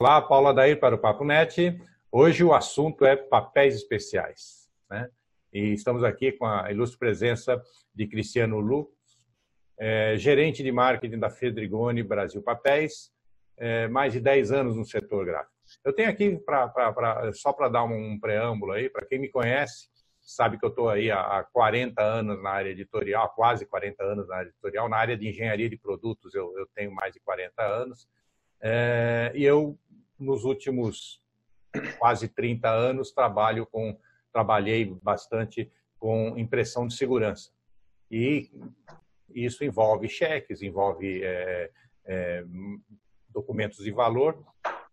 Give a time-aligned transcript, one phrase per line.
[0.00, 1.78] Olá, Paula Dair para o Papo Net.
[2.10, 4.66] Hoje o assunto é papéis especiais.
[4.88, 5.10] Né?
[5.52, 7.62] E estamos aqui com a ilustre presença
[7.94, 8.90] de Cristiano Lu,
[9.78, 13.12] é, gerente de marketing da Fedrigoni Brasil Papéis,
[13.58, 15.52] é, mais de 10 anos no setor gráfico.
[15.84, 19.28] Eu tenho aqui, pra, pra, pra só para dar um preâmbulo aí, para quem me
[19.28, 24.26] conhece, sabe que eu estou aí há 40 anos na área editorial, quase 40 anos
[24.28, 27.62] na área editorial, na área de engenharia de produtos eu, eu tenho mais de 40
[27.62, 28.08] anos,
[28.60, 29.78] é, e eu,
[30.18, 31.22] nos últimos
[31.98, 33.98] quase 30 anos, trabalho com,
[34.32, 37.50] trabalhei bastante com impressão de segurança.
[38.10, 38.50] E
[39.34, 41.70] isso envolve cheques, envolve é,
[42.04, 42.44] é,
[43.28, 44.44] documentos de valor,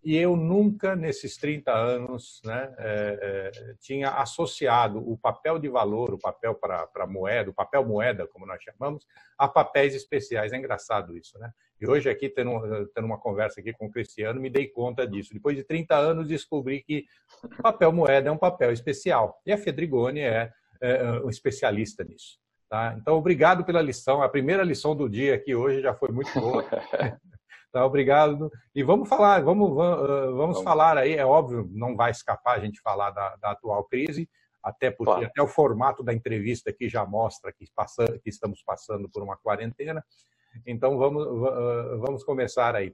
[0.04, 6.14] e eu nunca, nesses 30 anos, né, é, é, tinha associado o papel de valor,
[6.14, 9.06] o papel para moeda, o papel moeda, como nós chamamos,
[9.38, 10.54] a papéis especiais.
[10.54, 11.52] É engraçado isso, né?
[11.80, 12.60] E hoje aqui, tendo,
[12.94, 15.34] tendo uma conversa aqui com o Cristiano, me dei conta disso.
[15.34, 17.06] Depois de 30 anos, descobri que
[17.44, 19.40] o papel moeda é um papel especial.
[19.46, 22.40] E a Fedrigoni é, é um especialista nisso.
[22.70, 22.96] Tá?
[23.00, 24.22] Então, obrigado pela lição.
[24.22, 26.66] A primeira lição do dia aqui hoje já foi muito boa.
[27.70, 28.50] Tá, obrigado.
[28.74, 32.80] E vamos falar, vamos, vamos, vamos, falar aí, é óbvio, não vai escapar a gente
[32.82, 34.28] falar da, da atual crise,
[34.64, 35.26] até porque claro.
[35.26, 39.36] até o formato da entrevista aqui já mostra que, passa, que estamos passando por uma
[39.36, 40.04] quarentena.
[40.66, 41.26] Então vamos,
[42.00, 42.94] vamos começar aí.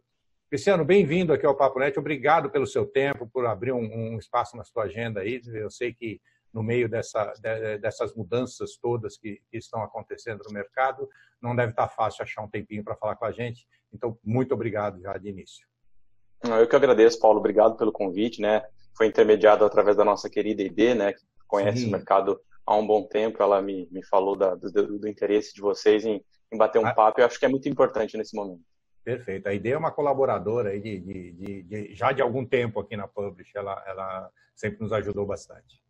[0.50, 1.98] Cristiano, bem-vindo aqui ao Papo Net.
[1.98, 5.42] Obrigado pelo seu tempo, por abrir um, um espaço na sua agenda aí.
[5.48, 6.22] Eu sei que
[6.54, 7.34] no meio dessa,
[7.82, 11.10] dessas mudanças todas que, que, estão acontecendo no mercado,
[11.42, 13.68] não deve estar fácil achar um tempinho para falar com a gente.
[13.92, 15.66] Então, muito obrigado já de início.
[16.44, 17.40] Eu que agradeço, Paulo.
[17.40, 18.64] Obrigado pelo convite, né?
[18.96, 21.14] Foi intermediado através da nossa querida ID, né?
[21.14, 21.88] Que conhece Sim.
[21.88, 23.42] o mercado há um bom tempo.
[23.42, 26.24] Ela me, me falou da, do, do, interesse de vocês em,
[26.54, 26.94] em bater um ah.
[26.94, 27.22] papo.
[27.22, 28.62] Eu acho que é muito importante nesse momento.
[29.04, 29.48] Perfeito.
[29.48, 33.08] A ID é uma colaboradora de, de, de, de, já de algum tempo aqui na
[33.08, 33.52] Publish.
[33.56, 35.84] Ela, ela sempre nos ajudou bastante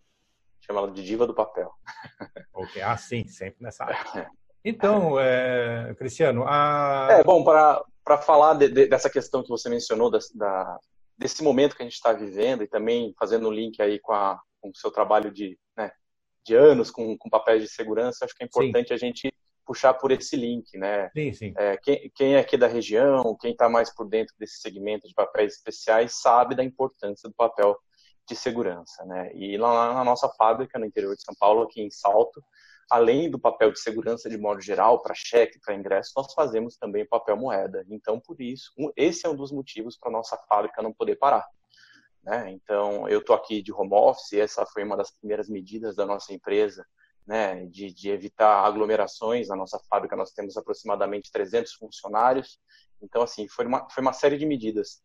[0.66, 1.72] chama ela de diva do papel.
[2.56, 4.30] Ok, ah, sim, sempre nessa área.
[4.64, 7.08] Então, é, Cristiano, a...
[7.10, 10.80] É, bom, para falar de, de, dessa questão que você mencionou, da, da,
[11.18, 14.40] desse momento que a gente está vivendo e também fazendo um link aí com, a,
[14.62, 15.92] com o seu trabalho de, né,
[16.46, 18.94] de anos com, com papéis de segurança, acho que é importante sim.
[18.94, 19.34] a gente
[19.66, 21.10] puxar por esse link, né?
[21.14, 21.54] Sim, sim.
[21.58, 25.14] É, quem, quem é aqui da região, quem está mais por dentro desse segmento de
[25.14, 27.78] papéis especiais, sabe da importância do papel
[28.28, 29.32] de segurança, né?
[29.36, 32.44] E lá na nossa fábrica, no interior de São Paulo, aqui em Salto,
[32.90, 37.06] além do papel de segurança de modo geral, para cheque, para ingresso, nós fazemos também
[37.06, 37.86] papel moeda.
[37.90, 41.46] Então, por isso, esse é um dos motivos para nossa fábrica não poder parar.
[42.24, 42.52] Né?
[42.52, 46.34] Então, eu estou aqui de home office, essa foi uma das primeiras medidas da nossa
[46.34, 46.86] empresa,
[47.26, 49.48] né, de, de, evitar aglomerações.
[49.48, 52.60] Na nossa fábrica nós temos aproximadamente 300 funcionários.
[53.02, 55.02] Então, assim, foi uma, foi uma série de medidas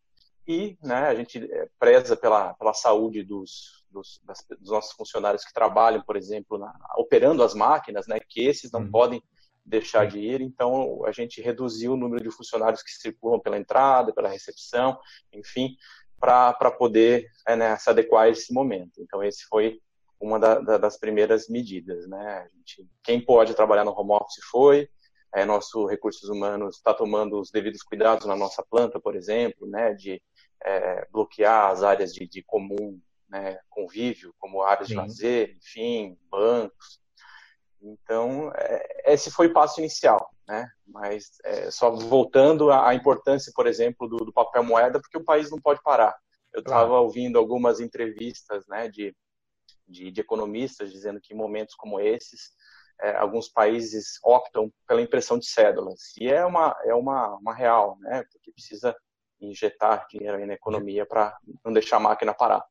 [0.49, 5.45] e né, a gente eh, preza pela, pela saúde dos, dos, das, dos nossos funcionários
[5.45, 8.89] que trabalham, por exemplo, na, operando as máquinas, né, que esses não uhum.
[8.89, 9.23] podem
[9.63, 14.11] deixar de ir, então a gente reduziu o número de funcionários que circulam pela entrada,
[14.11, 14.97] pela recepção,
[15.31, 15.75] enfim,
[16.19, 18.99] para poder é, né, se adequar a esse momento.
[19.03, 19.79] Então esse foi
[20.19, 22.47] uma da, da, das primeiras medidas, né?
[22.53, 24.89] Gente, quem pode trabalhar no home office foi,
[25.33, 29.93] é, nosso recursos humanos está tomando os devidos cuidados na nossa planta, por exemplo, né,
[29.93, 30.21] de
[30.63, 32.99] é, bloquear as áreas de, de comum
[33.29, 34.95] né, convívio, como áreas Sim.
[34.95, 36.99] de lazer, enfim, bancos.
[37.81, 40.67] Então, é, esse foi o passo inicial, né?
[40.85, 45.49] Mas é, só voltando à importância, por exemplo, do, do, papel moeda, porque o país
[45.49, 46.17] não pode parar.
[46.51, 49.15] Eu estava ouvindo algumas entrevistas, né, de,
[49.89, 52.51] de, de, economistas dizendo que em momentos como esses,
[53.01, 56.15] é, alguns países optam pela impressão de cédulas.
[56.17, 58.23] E é uma, é uma, uma real, né?
[58.31, 58.95] Porque precisa
[59.41, 62.63] injetar dinheiro na economia para não deixar a máquina parar.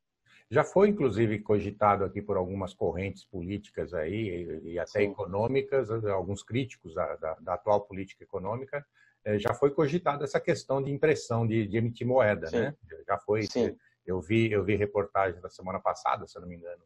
[0.51, 5.11] Já foi, inclusive, cogitado aqui por algumas correntes políticas aí, e até Sim.
[5.11, 8.85] econômicas, alguns críticos da, da, da, atual política econômica,
[9.25, 12.61] eh, já foi cogitada essa questão de impressão, de, de emitir moeda, Sim.
[12.61, 12.75] né?
[13.07, 13.43] Já foi.
[13.43, 13.77] Sim.
[14.07, 16.83] Eu vi, eu vi reportagem da semana passada, se não me engano,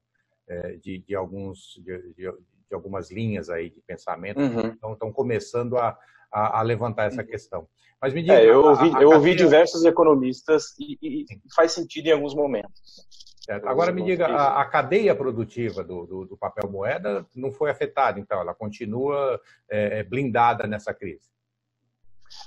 [0.82, 4.66] de, de alguns de, de, algumas linhas aí de pensamento uhum.
[4.66, 5.96] então estão começando a,
[6.32, 7.68] a, a levantar essa questão.
[8.00, 12.08] Mas me diga, é, eu ouvi, a, eu ouvi diversos economistas e, e, faz sentido
[12.08, 13.06] em alguns momentos.
[13.44, 13.68] Certo.
[13.68, 18.40] Agora me diga, a, cadeia produtiva do, do, do, papel moeda não foi afetada, então
[18.40, 21.31] ela continua é, é blindada nessa crise.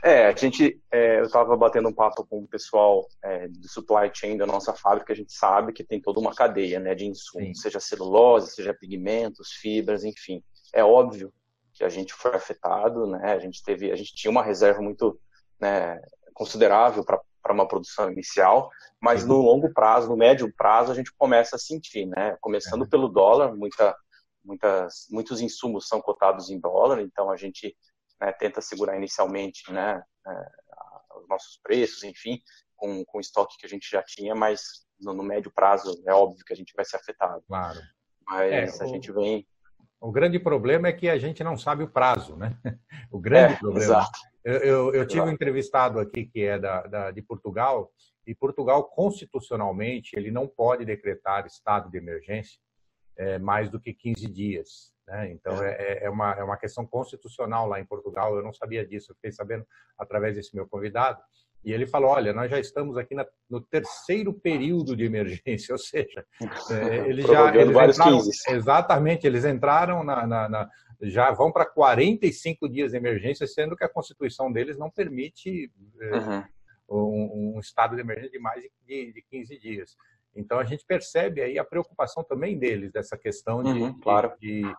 [0.04, 4.12] É, a gente, é, eu estava batendo um papo com o pessoal é, do supply
[4.14, 7.48] chain da nossa fábrica, a gente sabe que tem toda uma cadeia né, de insumos,
[7.48, 7.54] Sim.
[7.56, 10.44] seja celulose, seja pigmentos, fibras, enfim.
[10.74, 11.34] É óbvio
[11.74, 13.34] que a gente foi afetado, né?
[13.34, 15.20] A gente teve, a gente tinha uma reserva muito
[15.60, 16.00] né,
[16.34, 18.70] considerável para uma produção inicial,
[19.02, 22.38] mas no longo prazo, no médio prazo, a gente começa a sentir, né?
[22.42, 22.88] Começando é.
[22.88, 23.96] pelo dólar, muita,
[24.44, 27.76] muitas, muitos insumos são cotados em dólar, então a gente
[28.20, 32.42] né, tenta segurar inicialmente, né, é, os nossos preços, enfim,
[32.76, 36.14] com, com o estoque que a gente já tinha, mas no, no, médio prazo é
[36.14, 37.44] óbvio que a gente vai ser afetado.
[37.48, 37.80] Claro.
[38.28, 39.48] Mas é, a o, gente vem.
[40.00, 42.58] O grande problema é que a gente não sabe o prazo, né?
[43.12, 43.86] O grande é, problema.
[43.86, 44.20] Exato.
[44.44, 47.92] Eu, eu, eu tive um entrevistado aqui que é da, da, de Portugal,
[48.28, 52.60] e Portugal, constitucionalmente, ele não pode decretar estado de emergência
[53.16, 54.92] é, mais do que 15 dias.
[55.08, 55.32] Né?
[55.32, 55.72] Então, é.
[55.72, 58.36] é, é, uma, é uma questão constitucional lá em Portugal.
[58.36, 59.66] Eu não sabia disso, eu fiquei sabendo
[59.98, 61.20] através desse meu convidado.
[61.66, 65.80] E ele falou: olha, nós já estamos aqui na, no terceiro período de emergência, ou
[65.80, 66.24] seja,
[66.70, 70.70] é, eles já eles entraram, exatamente, eles entraram na, na, na
[71.02, 76.16] já vão para 45 dias de emergência, sendo que a Constituição deles não permite é,
[76.16, 76.44] uhum.
[76.90, 79.98] um, um, estado de emergência de mais de, de 15 dias.
[80.36, 84.34] Então a gente percebe aí a preocupação também deles dessa questão de, uhum, claro.
[84.40, 84.76] de, de,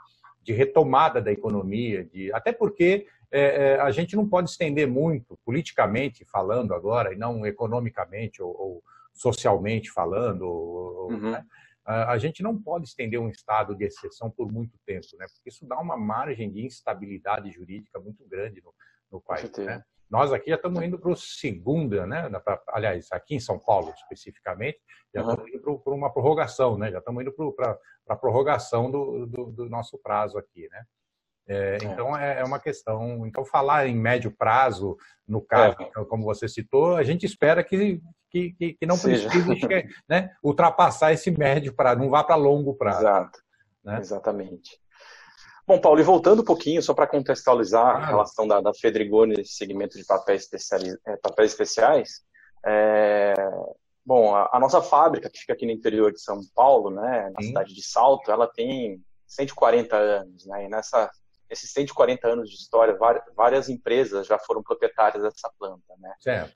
[0.53, 6.25] retomada da economia, de, até porque é, é, a gente não pode estender muito, politicamente
[6.25, 10.43] falando agora, e não economicamente ou, ou socialmente falando.
[10.43, 11.31] Ou, uhum.
[11.33, 11.45] né?
[11.85, 15.27] A gente não pode estender um estado de exceção por muito tempo, né?
[15.33, 18.75] porque isso dá uma margem de instabilidade jurídica muito grande no,
[19.13, 19.53] no país.
[19.59, 19.85] Né?
[20.09, 22.31] Nós aqui já estamos indo para o segunda, né?
[22.69, 24.79] aliás, aqui em São Paulo especificamente,
[25.15, 25.31] já uhum.
[25.31, 26.91] estamos indo para uma prorrogação, né?
[26.91, 30.69] já estamos indo para a prorrogação do, do, do, nosso prazo aqui.
[30.71, 30.85] Né?
[31.49, 31.85] É, é.
[31.85, 33.27] Então é, é, uma questão.
[33.27, 36.05] Então falar em médio prazo, no caso, é.
[36.05, 39.29] como você citou, a gente espera que que, que, que não Seja.
[39.31, 43.01] precise né, ultrapassar esse médio prazo, não vá para longo prazo.
[43.01, 43.39] Exato.
[43.85, 43.99] Né?
[43.99, 44.79] Exatamente.
[45.67, 49.55] Bom, Paulo, e voltando um pouquinho, só para contextualizar a relação da, da Fedrigoni nesse
[49.55, 52.25] segmento de papéis, especiais, é, papéis especiais,
[52.65, 53.35] é,
[54.05, 57.43] bom, a, a, nossa fábrica, que fica aqui no interior de São Paulo, né, na
[57.43, 57.49] Sim.
[57.49, 61.11] cidade de Salto, ela tem 140 anos, né, e nessa
[61.49, 62.99] nesses 140 anos de história,
[63.37, 65.95] várias empresas já foram proprietárias dessa planta.
[65.99, 66.13] Né?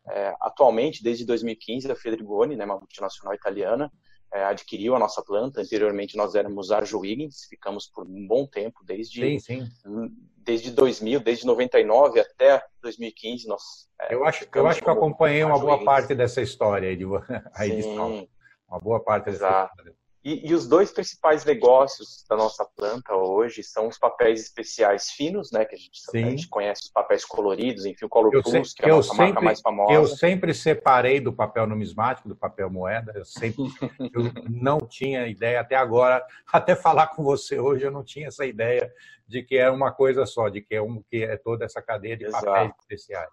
[0.09, 3.91] É, atualmente, desde 2015, a Fedrigoni, né, uma multinacional italiana,
[4.33, 5.61] é, adquiriu a nossa planta.
[5.61, 10.13] Anteriormente, nós éramos Arjowiggins, ficamos por um bom tempo, desde, sim, sim.
[10.37, 13.49] desde 2000, desde 99 até 2015.
[13.49, 13.63] Nós,
[14.01, 17.05] é, eu acho, eu acho que eu acompanhei uma boa parte dessa história aí, de,
[17.55, 19.73] aí de Uma boa parte dessa Exato.
[19.77, 20.00] história.
[20.23, 25.51] E, e, os dois principais negócios da nossa planta hoje são os papéis especiais finos,
[25.51, 25.65] né?
[25.65, 28.83] Que a gente, a gente conhece os papéis coloridos, enfim, o Color eu Plus, que
[28.85, 29.93] é a nossa sempre, marca mais famosa.
[29.95, 33.13] Eu sempre separei do papel numismático, do papel moeda.
[33.15, 33.65] Eu sempre
[34.15, 36.23] eu não tinha ideia até agora,
[36.53, 38.93] até falar com você hoje, eu não tinha essa ideia
[39.27, 42.17] de que é uma coisa só, de que é, um, que é toda essa cadeia
[42.17, 42.45] de Exato.
[42.45, 43.31] papéis especiais.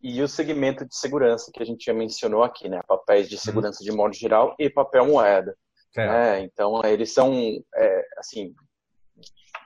[0.00, 2.80] E o segmento de segurança que a gente já mencionou aqui, né?
[2.86, 3.40] Papéis de uhum.
[3.40, 5.56] segurança de modo geral e papel moeda.
[5.96, 6.40] É.
[6.40, 7.32] Então, eles são,
[7.74, 8.54] é, assim,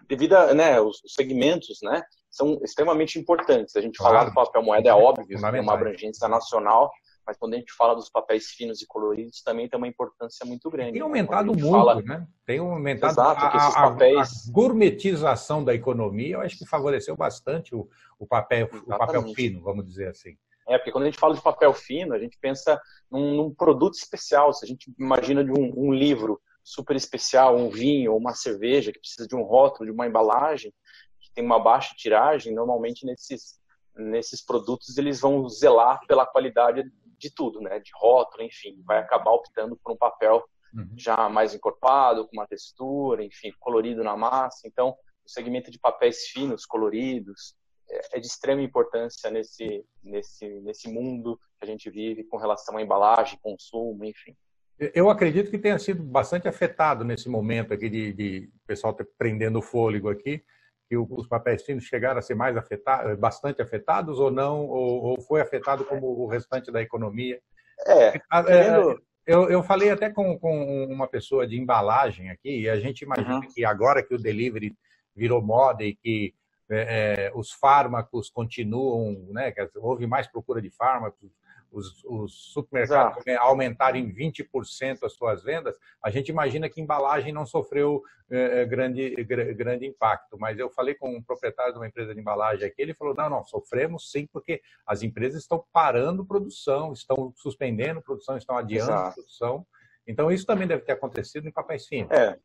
[0.08, 3.76] devido a, né, os segmentos, né, são extremamente importantes.
[3.76, 4.14] A gente claro.
[4.14, 6.90] falar do papel moeda é óbvio, tem uma abrangência nacional,
[7.26, 10.70] mas quando a gente fala dos papéis finos e coloridos, também tem uma importância muito
[10.70, 10.93] grande.
[10.93, 11.06] Tem né?
[11.06, 11.61] aumentado né?
[11.61, 12.02] muito, fala...
[12.02, 12.26] né?
[12.44, 14.49] Tem aumentado Exato, a, papéis...
[14.49, 17.88] a, gourmetização da economia, eu acho que favoreceu bastante o,
[18.19, 20.37] o, papel, o papel fino, vamos dizer assim.
[20.68, 22.80] É, porque quando a gente fala de papel fino, a gente pensa
[23.11, 24.52] num, num produto especial.
[24.52, 28.92] Se a gente imagina de um, um, livro super especial, um vinho ou uma cerveja
[28.92, 30.73] que precisa de um rótulo, de uma embalagem,
[31.20, 33.61] que tem uma baixa tiragem, normalmente nesses,
[33.94, 36.82] nesses produtos eles vão zelar pela qualidade
[37.18, 37.78] de tudo, né?
[37.78, 40.44] De rótulo, enfim, vai acabar optando por um papel
[40.75, 40.94] uhum.
[40.96, 44.66] já mais encorpado, com uma textura, enfim, colorido na massa.
[44.66, 47.54] Então, o segmento de papéis finos, coloridos,
[47.88, 52.76] é, é de extrema importância nesse, nesse, nesse mundo que a gente vive com relação
[52.76, 54.37] à embalagem, consumo, enfim.
[54.78, 59.62] Eu acredito que tenha sido bastante afetado nesse momento aqui de, de pessoal prendendo o
[59.62, 60.43] fôlego aqui,
[60.88, 65.21] que os papéis finos chegaram a ser mais afetados, bastante afetados ou não, ou, ou
[65.23, 67.40] foi afetado como o restante da economia?
[67.87, 72.69] É, ah, é eu, eu falei até com, com uma pessoa de embalagem aqui, e
[72.69, 73.49] a gente imagina uhum.
[73.52, 74.76] que agora que o delivery
[75.14, 76.33] virou moda e que
[76.70, 81.30] é, é, os fármacos continuam, né, houve mais procura de fármacos,
[81.70, 83.44] os, os supermercados Exato.
[83.44, 88.64] aumentaram em 20% as suas vendas, a gente imagina que embalagem não sofreu é, é
[88.64, 90.38] grande, grande impacto.
[90.38, 93.28] Mas eu falei com um proprietário de uma empresa de embalagem aqui, ele falou, não,
[93.28, 99.14] não, sofremos sim, porque as empresas estão parando produção, estão suspendendo produção, estão adiando Exato.
[99.14, 99.66] produção.
[100.06, 102.11] Então, isso também deve ter acontecido em papéis finos.
[102.12, 102.38] É,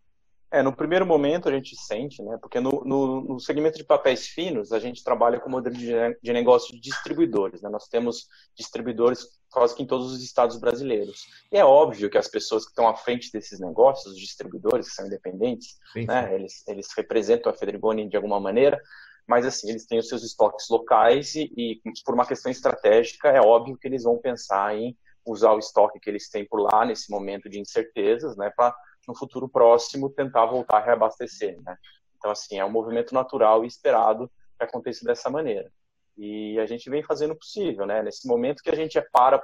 [0.52, 2.38] É, no primeiro momento a gente sente, né?
[2.42, 6.34] Porque no, no, no segmento de papéis finos, a gente trabalha com modelo de, de
[6.34, 7.70] negócio de distribuidores, né?
[7.70, 11.26] Nós temos distribuidores quase que em todos os estados brasileiros.
[11.50, 14.96] E é óbvio que as pessoas que estão à frente desses negócios, os distribuidores, que
[14.96, 16.28] são independentes, sim, né?
[16.28, 16.34] Sim.
[16.34, 18.78] Eles, eles representam a Federigoni de alguma maneira,
[19.26, 23.40] mas assim, eles têm os seus estoques locais e, e por uma questão estratégica, é
[23.40, 27.10] óbvio que eles vão pensar em usar o estoque que eles têm por lá nesse
[27.10, 28.52] momento de incertezas, né?
[28.56, 28.76] Para
[29.08, 31.78] no futuro próximo tentar voltar a reabastecer, né?
[32.18, 35.72] Então, assim, é um movimento natural e esperado que aconteça dessa maneira.
[36.18, 38.04] E a gente vem fazendo o possível, né?
[38.04, 39.40] Nesse momento que a gente é para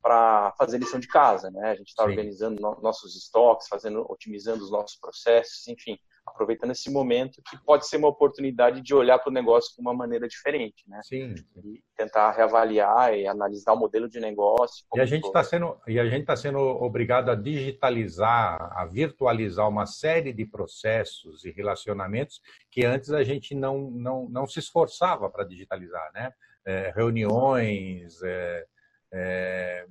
[0.00, 1.70] para fazer lição de casa, né?
[1.70, 5.98] A gente está organizando no, nossos estoques, fazendo, otimizando os nossos processos, enfim,
[6.28, 9.92] aproveitando esse momento que pode ser uma oportunidade de olhar para o negócio de uma
[9.92, 11.00] maneira diferente, né?
[11.02, 11.34] Sim.
[11.64, 14.86] E tentar reavaliar e analisar o modelo de negócio.
[14.94, 19.68] E a gente está sendo e a gente está sendo obrigado a digitalizar, a virtualizar
[19.68, 25.28] uma série de processos e relacionamentos que antes a gente não não, não se esforçava
[25.28, 26.32] para digitalizar, né?
[26.64, 28.66] É, reuniões, é,
[29.12, 29.86] é,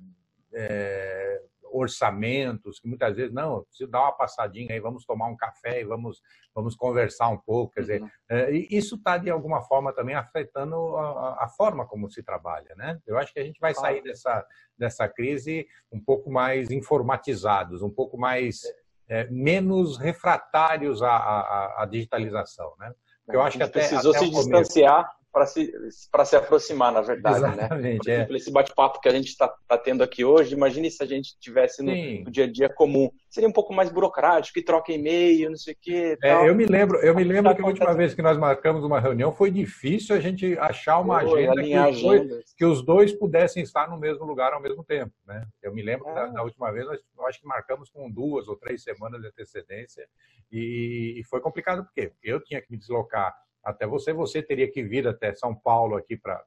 [0.52, 5.80] é orçamentos, que muitas vezes, não, preciso dar uma passadinha aí, vamos tomar um café
[5.80, 6.22] e vamos,
[6.54, 7.74] vamos conversar um pouco.
[7.74, 8.08] Quer dizer, uhum.
[8.28, 12.74] é, isso está, de alguma forma, também afetando a, a, forma como se trabalha.
[12.76, 12.98] Né?
[13.06, 14.46] Eu acho que a gente vai sair dessa,
[14.76, 18.62] dessa crise um pouco mais informatizados, um pouco mais
[19.08, 22.74] é, menos refratários à, à, à digitalização.
[22.78, 22.92] Né?
[23.24, 27.40] Porque eu acho que até, precisou até se distanciar para se, se aproximar, na verdade.
[27.40, 27.48] Né?
[27.48, 28.14] Exatamente, né?
[28.14, 28.36] Exemplo, é.
[28.36, 31.82] esse bate-papo que a gente está tá tendo aqui hoje, imagine se a gente tivesse
[31.82, 31.92] no,
[32.24, 33.10] no, dia a dia comum.
[33.28, 36.18] Seria um pouco mais burocrático, que troca e-mail, não sei o quê.
[36.22, 38.98] É, eu me lembro, eu me lembro que a última vez que nós marcamos uma
[38.98, 43.12] reunião foi difícil a gente achar uma Pô, agenda, que os, dois, que os, dois,
[43.12, 45.12] pudessem estar no mesmo lugar ao mesmo tempo.
[45.26, 45.46] Né?
[45.62, 48.82] Eu me lembro da, da, última vez, nós acho que marcamos com duas ou três
[48.82, 50.08] semanas de antecedência
[50.50, 52.08] e, e foi complicado por quê?
[52.08, 53.34] Porque eu tinha que me deslocar
[53.68, 56.42] até você, você teria que vir até São Paulo aqui para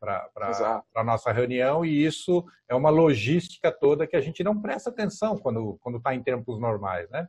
[0.00, 4.90] para a nossa reunião e isso é uma logística toda que a gente não presta
[4.90, 7.26] atenção quando quando está em tempos normais, né?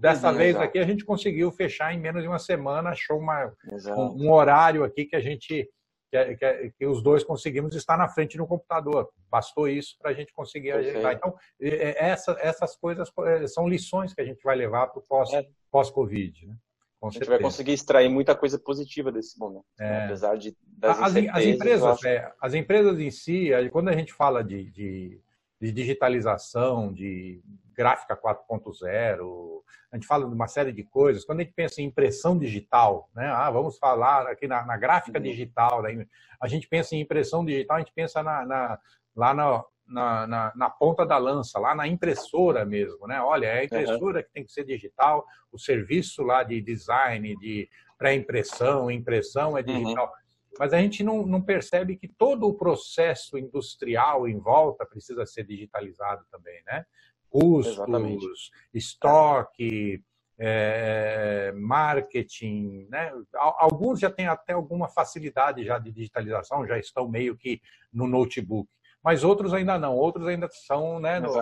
[0.00, 0.64] Dessa uhum, vez exato.
[0.66, 3.50] aqui a gente conseguiu fechar em menos de uma semana, achou uma,
[3.96, 5.66] um, um, horário aqui que a gente
[6.10, 9.08] que, que, que, os dois conseguimos estar na frente do computador.
[9.30, 11.14] Bastou isso para a gente conseguir ajeitar.
[11.14, 15.32] Então essa, essas coisas eh, são lições que a gente vai levar para o pós
[15.32, 15.46] é.
[15.70, 15.90] pós.
[15.90, 16.54] Né?
[17.02, 19.86] A gente vai conseguir extrair muita coisa positiva desse momento, né?
[19.86, 19.90] é.
[19.90, 20.04] né?
[20.04, 22.06] apesar de das as, as empresas, acho...
[22.06, 25.20] é, as empresas em si, quando a gente fala de, de,
[25.60, 27.42] de digitalização, de
[27.74, 31.24] gráfica 4.0, a gente fala de uma série de coisas.
[31.24, 33.26] Quando a gente pensa em impressão digital, né?
[33.26, 35.24] Ah, vamos falar aqui na, na gráfica uhum.
[35.24, 36.06] digital, né?
[36.40, 38.78] a gente pensa em impressão digital, a gente pensa na, na
[39.16, 43.20] lá na, na, na, na, ponta da lança, lá na impressora mesmo, né?
[43.20, 44.24] Olha, é a impressora uhum.
[44.24, 47.68] que tem que ser digital, o serviço lá de design, de
[47.98, 50.06] pré-impressão, impressão é digital.
[50.06, 50.20] Uhum.
[50.58, 55.44] Mas a gente não, não percebe que todo o processo industrial em volta precisa ser
[55.44, 56.84] digitalizado também, né?
[57.28, 58.50] Custos, Exatamente.
[58.74, 60.02] estoque,
[60.38, 63.12] é, marketing, né?
[63.34, 67.60] Alguns já têm até alguma facilidade já de digitalização, já estão meio que
[67.92, 68.68] no notebook
[69.02, 71.32] mas outros ainda não, outros ainda são né, no,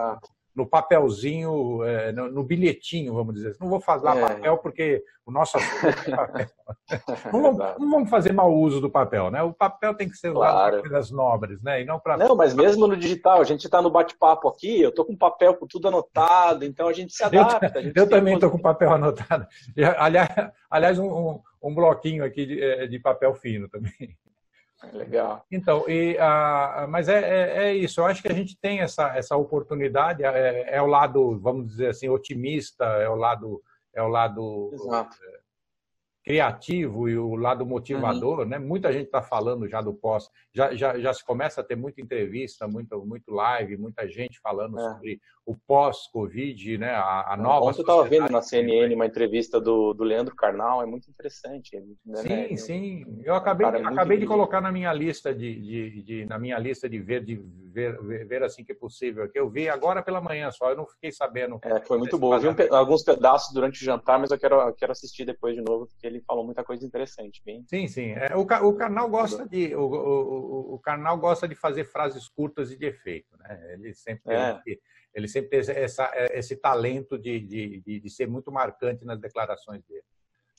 [0.59, 3.57] no papelzinho, é, no, no, bilhetinho, vamos dizer.
[3.61, 4.21] Não vou falar é.
[4.21, 6.47] papel porque o nosso assunto é papel.
[7.33, 9.41] não, vamos, não, vamos, fazer mau uso do papel, né?
[9.41, 10.73] O papel tem que ser claro.
[10.73, 11.83] para coisas nobres, né?
[11.83, 12.17] E não para.
[12.17, 15.55] Não, mas mesmo no digital, a gente está no bate-papo aqui, eu estou com papel
[15.55, 17.81] com tudo anotado, então a gente se adapta.
[17.81, 19.47] Eu, eu também estou com papel anotado.
[19.97, 20.29] Aliás,
[20.69, 24.17] aliás um, um, um bloquinho aqui de, é, de papel fino também.
[24.93, 25.45] Legal.
[25.51, 28.01] Então, e, uh, mas é, é, é, isso.
[28.01, 30.23] Eu acho que a gente tem essa, essa oportunidade.
[30.25, 32.85] É, é o lado, vamos dizer assim, otimista.
[32.85, 33.61] É o lado,
[33.95, 35.17] é o lado Exato.
[36.29, 38.45] É, criativo e o lado motivador, uhum.
[38.45, 38.59] né?
[38.59, 42.01] Muita gente está falando já do pós, já, já, já se começa a ter muita
[42.01, 44.83] entrevista, muito, muito live, muita gente falando é.
[44.83, 46.91] sobre o pós-Covid, né?
[46.91, 47.65] A, a nova.
[47.65, 51.75] Ontem eu estava vendo na CNN uma entrevista do, do Leandro Carnal, é muito interessante.
[52.05, 52.17] Né?
[52.17, 52.57] Sim, né?
[52.57, 53.23] sim.
[53.25, 56.87] Eu acabei, é acabei de colocar na minha lista de, de, de, na minha lista
[56.87, 57.37] de ver, de
[57.73, 59.27] ver, ver, ver, assim que é possível.
[59.27, 61.59] Que eu vi agora pela manhã só, eu não fiquei sabendo.
[61.63, 62.35] É, foi muito bom.
[62.35, 65.55] Eu vi um, alguns pedaços durante o jantar, mas eu quero, eu quero assistir depois
[65.55, 67.43] de novo, porque ele falou muita coisa interessante.
[67.45, 67.65] Bem...
[67.69, 68.13] Sim, sim.
[68.13, 72.71] É, o, o canal gosta de o, o, o, canal gosta de fazer frases curtas
[72.71, 73.75] e de efeito, né?
[73.75, 74.61] Ele sempre é
[75.15, 80.05] ele sempre tem essa, esse talento de, de, de, ser muito marcante nas declarações dele.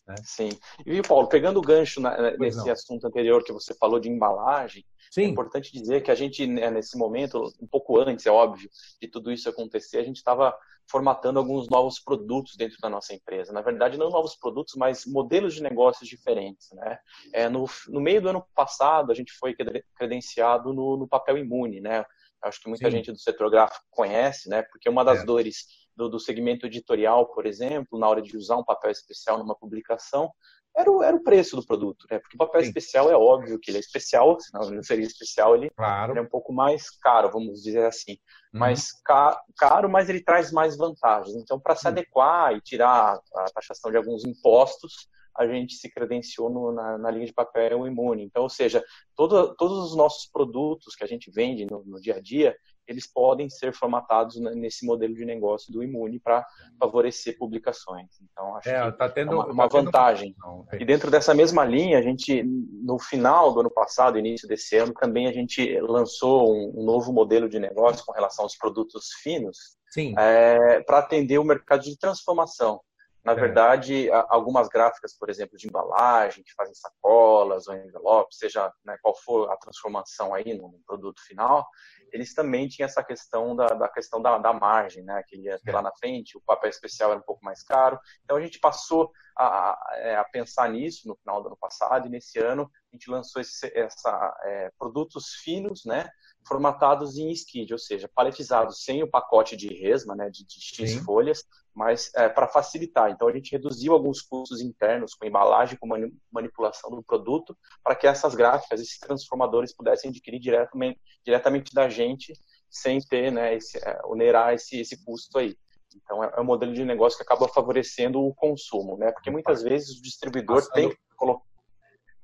[0.10, 0.16] Né?
[0.24, 0.50] Sim.
[0.88, 2.72] E, Paulo, pegando o gancho na, nesse não.
[2.72, 5.22] assunto anterior que você falou de embalagem, é Sim.
[5.22, 9.08] é importante dizer que a gente, né, nesse momento, um pouco antes, é óbvio, de
[9.08, 10.58] tudo isso acontecer, a gente estava
[10.90, 13.54] formatando alguns novos produtos dentro da nossa empresa.
[13.54, 16.72] Na verdade, não novos produtos, mas modelos de negócios diferentes.
[16.72, 16.98] Né?
[17.32, 19.56] É, no, no meio do ano passado, a gente foi
[19.96, 21.80] credenciado no, no papel imune.
[21.80, 22.04] Né?
[22.42, 22.98] Acho que muita Sim.
[22.98, 24.64] gente do setor gráfico conhece, né?
[24.64, 25.26] porque uma das é.
[25.26, 25.68] dores
[26.00, 30.32] do, do segmento editorial, por exemplo, na hora de usar um papel especial numa publicação,
[30.74, 32.20] era o, era o preço do produto, né?
[32.20, 32.68] Porque o papel Sim.
[32.68, 36.14] especial é óbvio que ele é especial, senão ele não seria especial, ele, claro.
[36.14, 38.14] ele é um pouco mais caro, vamos dizer assim.
[38.54, 38.62] Uhum.
[38.62, 41.36] Mais ca, caro, mas ele traz mais vantagens.
[41.36, 41.92] Então, para se uhum.
[41.92, 47.12] adequar e tirar a taxação de alguns impostos, a gente se credenciou no, na, na,
[47.12, 48.24] linha de papel imune.
[48.24, 48.82] Então, ou seja,
[49.18, 52.56] todo, todos os nossos produtos que a gente vende no, no dia a dia,
[52.90, 56.46] eles podem ser formatados nesse modelo de negócio do Imune para
[56.80, 58.08] favorecer publicações.
[58.22, 60.36] Então, acho é, que tá tendo, é uma, uma tá vantagem.
[60.42, 60.66] Tendo...
[60.72, 64.78] É e dentro dessa mesma linha, a gente, no final do ano passado, início desse
[64.78, 69.10] ano, também a gente lançou um, um novo modelo de negócio com relação aos produtos
[69.22, 69.78] finos
[70.18, 72.82] é, para atender o mercado de transformação.
[73.24, 73.36] Na é.
[73.36, 79.16] verdade, algumas gráficas, por exemplo, de embalagem, que fazem sacolas ou envelopes, seja né, qual
[79.16, 81.68] for a transformação aí no produto final,
[82.12, 85.72] eles também tinham essa questão da, da questão da, da, margem, né, que ia ter
[85.72, 88.00] lá na frente, o papel especial era um pouco mais caro.
[88.24, 92.10] Então a gente passou a, a, é, pensar nisso no final do ano passado e
[92.10, 96.10] nesse ano a gente lançou esse, essa, é, produtos finos, né,
[96.48, 100.92] formatados em skid, ou seja, paletizados sem o pacote de resma, né, de, de X
[100.92, 101.04] Sim.
[101.04, 101.44] folhas,
[101.74, 103.12] mas é, para facilitar.
[103.12, 105.88] Então a gente reduziu alguns custos internos com embalagem, com
[106.32, 112.34] manipulação do produto, para que essas gráficas, esses transformadores pudessem adquirir diretamente, diretamente da gente,
[112.70, 115.56] sem ter, né, esse, é, onerar esse, esse custo aí.
[115.96, 119.12] Então é, é um modelo de negócio que acaba favorecendo o consumo, né?
[119.12, 121.42] Porque muitas vezes o distribuidor tem que colo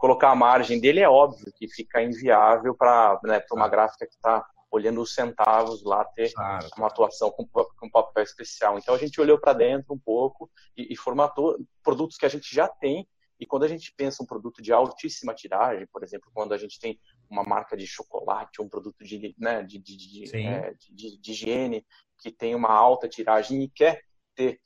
[0.06, 4.46] colocar a margem dele, é óbvio que fica inviável para né, uma gráfica que está
[4.70, 6.68] olhando os centavos lá, ter claro.
[6.78, 8.78] uma atuação com, com papel especial.
[8.78, 10.48] Então a gente olhou para dentro um pouco
[10.78, 13.08] e, e, formatou produtos que a gente já tem.
[13.40, 16.80] E quando a gente pensa um produto de altíssima tiragem, por exemplo, quando a gente
[16.80, 21.84] tem uma marca de chocolate, um produto de, né, de, de, de, é, de, higiene
[22.20, 24.04] que tem uma alta tiragem e quer
[24.36, 24.62] ter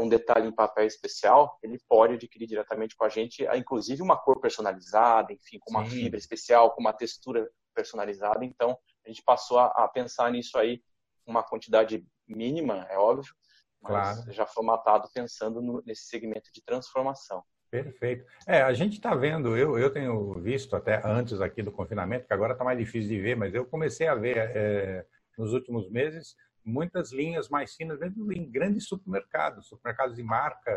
[0.00, 4.40] um detalhe em papel especial, ele pode adquirir diretamente com a gente, inclusive uma cor
[4.40, 5.90] personalizada, enfim, com uma Sim.
[5.90, 8.44] fibra especial, com uma textura personalizada.
[8.44, 10.80] Então, a gente passou a, a pensar nisso aí,
[11.26, 13.34] uma quantidade mínima, é óbvio,
[13.80, 14.32] mas claro.
[14.32, 17.42] já formatado pensando no, nesse segmento de transformação.
[17.70, 18.24] Perfeito.
[18.46, 22.32] É, a gente está vendo, eu, eu tenho visto até antes aqui do confinamento, que
[22.32, 25.04] agora está mais difícil de ver, mas eu comecei a ver é,
[25.36, 30.72] nos últimos meses muitas linhas mais finas mesmo em grandes supermercados, supermercados de marca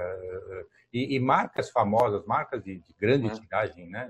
[0.91, 3.34] e, e marcas famosas, marcas de, de grande uhum.
[3.34, 4.10] tiragem, né?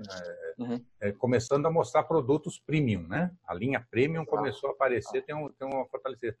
[0.58, 0.84] Uhum.
[1.00, 3.30] É, começando a mostrar produtos premium, né?
[3.46, 6.36] A linha premium começou a aparecer, tem, um, tem uma fortalecida.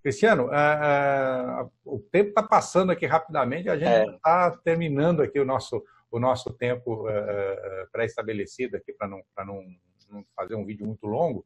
[0.00, 4.62] Cristiano, uh, uh, o tempo está passando aqui rapidamente, a gente está é.
[4.62, 7.04] terminando aqui o nosso o nosso tempo
[7.92, 9.62] pré-estabelecido aqui para não, não,
[10.10, 11.44] não fazer um vídeo muito longo.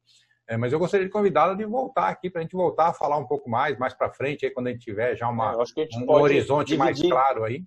[0.49, 3.17] É, mas eu gostaria de convidá-la de voltar aqui para a gente voltar a falar
[3.17, 6.11] um pouco mais, mais para frente, aí, quando a gente tiver já uma, é, um
[6.11, 6.79] horizonte dividir.
[6.79, 7.65] mais claro aí.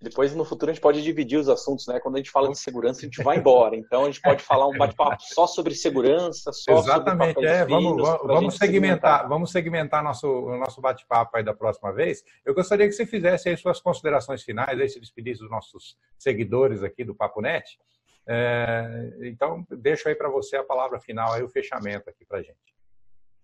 [0.00, 1.98] Depois, no futuro, a gente pode dividir os assuntos, né?
[1.98, 3.74] Quando a gente fala de segurança, a gente vai embora.
[3.74, 7.64] Então, a gente pode falar um bate-papo só sobre segurança, só Exatamente, sobre é.
[7.64, 12.22] Vamos, vamos, vamos segmentar, segmentar, vamos segmentar nosso, nosso bate-papo aí da próxima vez.
[12.44, 16.82] Eu gostaria que você fizesse aí suas considerações finais, aí se despedisse dos nossos seguidores
[16.82, 17.78] aqui do Papo Net.
[18.28, 22.42] É, então, deixo aí para você a palavra final, aí o fechamento aqui para a
[22.42, 22.76] gente.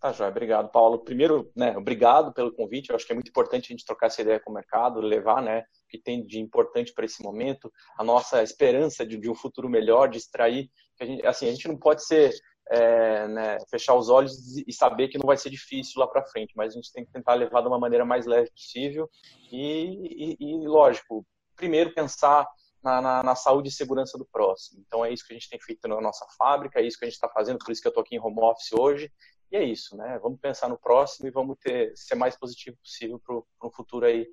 [0.02, 0.30] Tá, Joia.
[0.30, 0.98] Obrigado, Paulo.
[0.98, 2.90] Primeiro, né, obrigado pelo convite.
[2.90, 5.40] Eu acho que é muito importante a gente trocar essa ideia com o mercado, levar
[5.40, 9.34] né, o que tem de importante para esse momento, a nossa esperança de, de, um
[9.34, 10.68] futuro melhor, de extrair.
[11.00, 12.34] A gente, assim, a gente não pode ser
[12.72, 16.52] é, né, fechar os olhos e saber que não vai ser difícil lá para frente,
[16.56, 19.08] mas a gente tem que tentar levar de uma maneira mais leve possível
[19.52, 22.44] e, e, e lógico, primeiro pensar
[22.82, 24.82] na, na, na, saúde e segurança do próximo.
[24.86, 27.08] Então é isso que a gente tem feito na nossa fábrica, é isso que a
[27.08, 29.12] gente está fazendo, por isso que eu estou aqui em home office hoje.
[29.50, 30.18] E é isso, né?
[30.22, 34.26] Vamos pensar no próximo e vamos ter, ser mais positivo possível para um futuro aí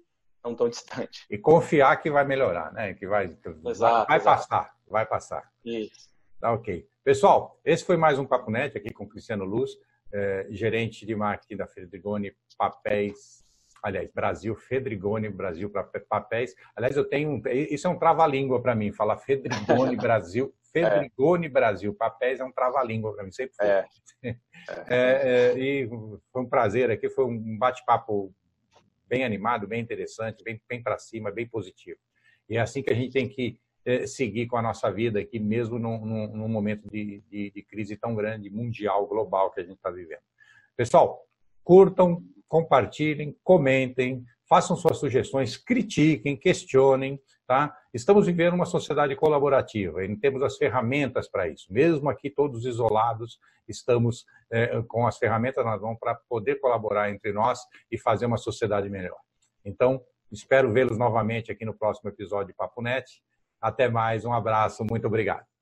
[0.43, 1.25] não tão distante.
[1.29, 2.93] E confiar que vai melhorar, né?
[2.93, 5.51] Que vai, exato, vai, vai passar, vai passar.
[5.63, 6.09] Isso.
[6.39, 6.87] Tá ok.
[7.03, 9.71] Pessoal, esse foi mais um Papo Net aqui com Cristiano Luz,
[10.13, 13.43] eh, gerente de marketing da Fedrigone Papéis
[13.83, 16.55] aliás, Brasil, Fedrigone Brasil para papéis.
[16.75, 21.49] Aliás, eu tenho um, isso é um trava-língua para mim, falar Fedrigone Brasil, Fedrigone é.
[21.49, 23.67] Brasil, papéis é um trava-língua para mim, sempre foi.
[23.67, 23.85] É.
[24.87, 25.57] É, é.
[25.57, 25.87] e
[26.31, 28.31] foi um prazer aqui, foi um bate-papo
[29.07, 31.97] bem animado, bem interessante, bem, bem para cima, bem positivo.
[32.47, 35.39] E é assim que a gente tem que é, seguir com a nossa vida aqui,
[35.39, 39.63] mesmo num, num, num momento de, de, de, crise tão grande, mundial, global que a
[39.63, 40.21] gente está vivendo.
[40.75, 41.25] Pessoal,
[41.63, 47.73] curtam, compartilhem, comentem, façam suas sugestões, critiquem, questionem, tá?
[47.93, 51.71] Estamos vivendo uma sociedade colaborativa e temos as ferramentas para isso.
[51.71, 57.31] Mesmo aqui todos isolados, estamos é, com as ferramentas nas mãos para poder colaborar entre
[57.31, 57.59] nós
[57.91, 59.19] e fazer uma sociedade melhor.
[59.63, 63.21] Então, espero vê-los novamente aqui no próximo episódio de Papo Net.
[63.61, 65.58] Até mais, um abraço, muito obrigado.